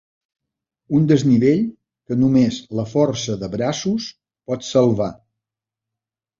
[0.99, 1.61] Un desnivell
[2.09, 4.11] que només la força de braços
[4.51, 5.15] pot salvar.